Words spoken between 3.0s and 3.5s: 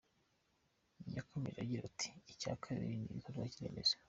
ibikorwa